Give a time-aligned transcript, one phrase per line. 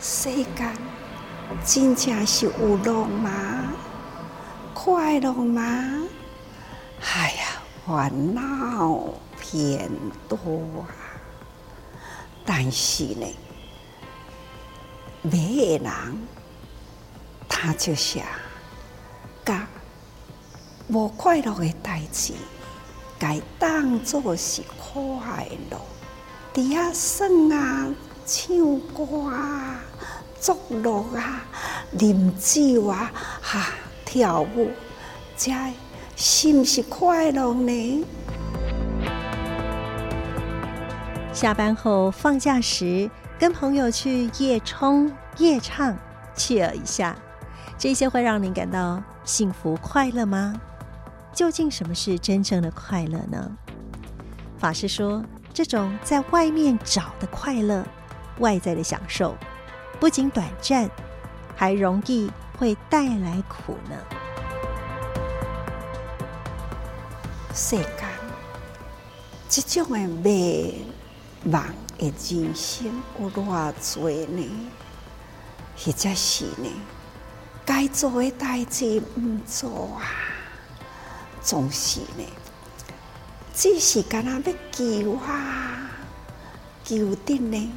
[0.00, 0.76] 世间
[1.64, 3.72] 真正是有乐吗？
[4.74, 5.62] 快乐吗？
[7.00, 8.98] 哎呀，烦恼
[9.40, 9.88] 偏
[10.28, 10.36] 多
[10.82, 10.90] 啊！
[12.44, 13.26] 但是呢，
[15.22, 15.92] 每个人
[17.48, 18.24] 他就想，
[19.44, 19.68] 把
[20.88, 22.32] 无快乐的代志，
[23.18, 25.80] 该当作是快乐。
[26.52, 27.86] 底下耍啊，
[28.26, 29.80] 唱歌啊，
[30.40, 31.44] 作乐啊，
[32.00, 33.68] 饮酒啊，哈、啊，
[34.04, 34.68] 跳舞，
[35.36, 35.52] 这
[36.16, 38.04] 是不是快乐呢？
[41.32, 43.08] 下班后放假时，
[43.38, 45.96] 跟朋友去夜冲、夜唱
[46.34, 47.16] ，cheer 一下，
[47.78, 50.60] 这些会让您感到幸福快乐吗？
[51.32, 53.56] 究竟什么是真正的快乐呢？
[54.58, 55.22] 法师说，
[55.52, 57.84] 这种在外面找的快乐，
[58.38, 59.36] 外在的享受，
[59.98, 60.88] 不仅短暂，
[61.56, 63.96] 还容易会带来苦呢。
[67.54, 67.86] 世间
[69.48, 70.84] 这种的美。
[71.42, 71.64] 忙
[71.96, 74.70] 的人生有偌多呢？
[75.74, 76.70] 或者是呢？
[77.64, 80.04] 该做的代志唔做啊，
[81.40, 82.24] 总是呢？
[83.54, 85.90] 只是干那要求啊，
[86.84, 87.72] 求得呢？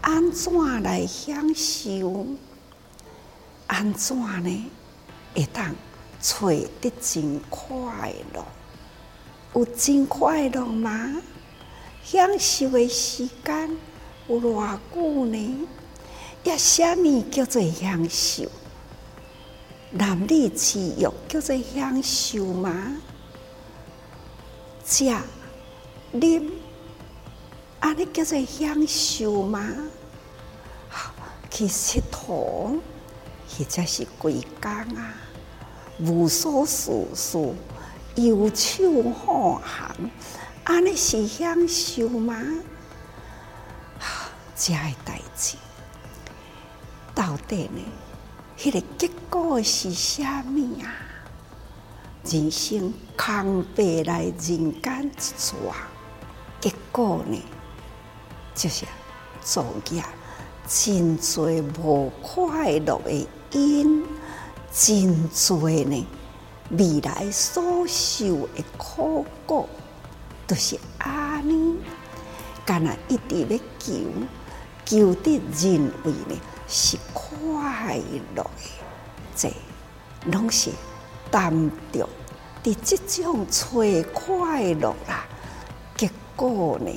[0.00, 0.52] 安怎
[0.82, 2.26] 来享受？
[3.66, 4.70] 安怎呢？
[5.34, 5.74] 会当
[6.20, 6.48] 找
[6.80, 8.44] 得真快乐？
[9.54, 11.16] 有真快乐吗？
[12.04, 13.76] 享受的时间
[14.28, 15.68] 有偌久呢？
[16.44, 18.44] 也虾米叫做享受？
[19.90, 22.96] 男女之欲叫做享受吗？
[24.86, 25.12] 食、
[26.14, 26.48] 啉，
[27.80, 29.68] 安尼叫做享受吗？
[31.50, 32.78] 去佚佗，
[33.48, 35.14] 或者是归工啊，
[35.98, 37.54] 无所事事，
[38.14, 40.10] 游手好闲。
[40.64, 42.34] 安尼是享受吗？
[43.98, 45.56] 啊， 这个代志
[47.14, 47.80] 到底呢？
[48.58, 50.94] 迄个结果是虾米啊？
[52.28, 55.76] 人生空白来人间一转，
[56.60, 57.40] 结果呢，
[58.54, 58.84] 就是
[59.40, 60.02] 造业
[60.66, 61.46] 真多
[61.78, 64.04] 无快乐的因，
[64.72, 66.06] 真多呢
[66.70, 69.68] 未来所受的苦果。
[70.48, 71.76] 都是安尼，
[72.64, 73.94] 干那一直咧求，
[74.84, 78.00] 求得认为呢是快
[78.34, 78.50] 乐的，
[79.34, 79.52] 这
[80.30, 80.70] 拢是
[81.36, 82.08] 耽着
[82.64, 85.26] 伫这种找快乐啦，
[85.94, 86.90] 结果呢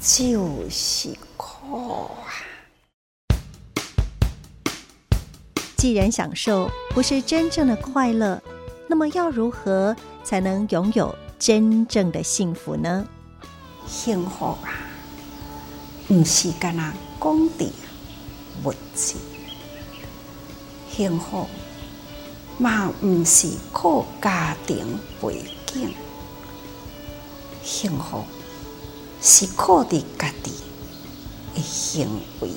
[0.00, 2.34] 就是苦啊！
[5.76, 8.42] 既然享受不是真正的快乐，
[8.88, 13.06] 那么要如何才能拥有真正的幸福呢？
[13.86, 14.74] 幸福啊，
[16.08, 17.72] 不是干那讲的
[18.64, 19.14] 物质，
[20.90, 21.46] 幸福
[22.58, 25.94] 嘛，毋是靠家庭背景，
[27.62, 28.24] 幸福
[29.22, 30.52] 是靠伫家己
[31.54, 32.08] 的行
[32.40, 32.50] 为。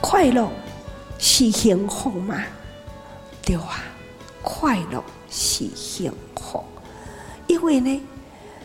[0.00, 0.50] 快乐
[1.18, 2.42] 是幸福吗？
[3.42, 3.84] 对啊，
[4.42, 6.64] 快乐是幸福，
[7.46, 8.02] 因为呢，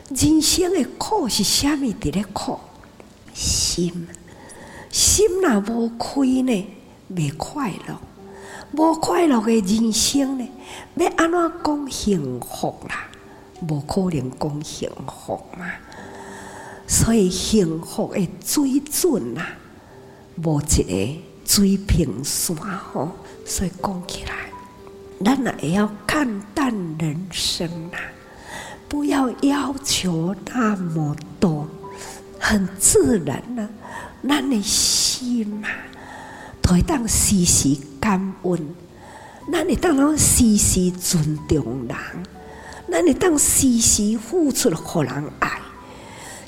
[0.09, 2.57] 人生的苦是虾米伫咧苦？
[3.33, 4.07] 心，
[4.91, 6.67] 心若无开呢，
[7.15, 7.97] 未快乐，
[8.73, 10.47] 无快乐的人生呢，
[10.95, 13.07] 要安怎讲幸福啦？
[13.67, 15.65] 无可能讲幸福嘛。
[16.87, 19.47] 所以幸福的水准啊，
[20.43, 23.11] 无一个水平线吼，
[23.45, 24.31] 所以讲起来。
[25.23, 27.97] 咱也要看淡人生呐，
[28.89, 31.67] 不要要求那么多，
[32.51, 33.69] 很自然呐。
[34.27, 35.69] 咱的心嘛，
[36.61, 38.75] 都会当时时感恩，
[39.51, 41.97] 咱会当时时尊重人，
[42.91, 45.59] 咱会当时时付出，互人爱，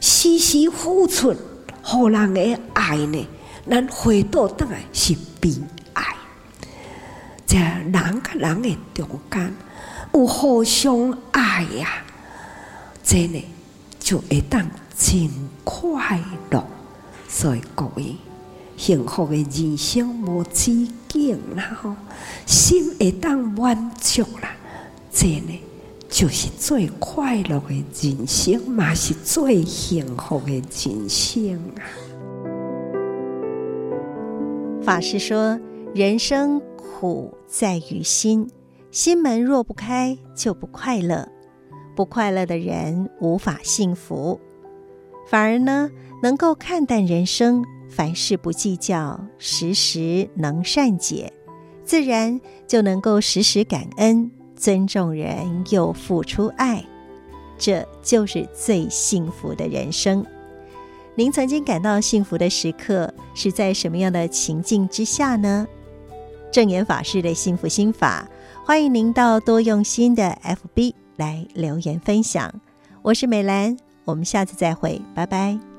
[0.02, 1.34] 时时付出，
[1.82, 3.28] 互人的爱呢，
[3.68, 5.56] 咱回到倒来是悲。
[7.46, 9.56] 在人甲人的中间
[10.14, 11.88] 有互相爱呀，
[13.04, 13.44] 这呢
[14.14, 15.28] 就会当真
[15.64, 16.64] 快乐。
[17.28, 18.16] 所以各位，
[18.78, 21.96] 幸福的人生无止境啦，吼，
[22.46, 24.56] 心会当满足啦，
[25.12, 25.60] 这呢
[26.08, 31.82] 就是最快乐的人生嘛，是最幸福的人生啊！
[34.84, 35.60] 法师说
[35.96, 38.48] ：“人生苦在于心，
[38.92, 41.28] 心门若不开，就不快乐。
[41.96, 44.40] 不快乐的人无法幸福，
[45.28, 45.90] 反而呢，
[46.22, 51.32] 能够看淡人生，凡事不计较，时时能善解，
[51.84, 56.86] 自然就能够时时感恩。”尊重人又付出爱，
[57.58, 60.26] 这就是最幸福的人生。
[61.16, 65.68] 您曾经感到幸福的时刻是在什么样的情境之下呢？
[66.50, 68.26] 证严法师的幸福心法，
[68.64, 72.54] 欢迎您到多用心的 FB 来留言分享。
[73.02, 75.73] 我是美兰，我们下次再会，拜拜。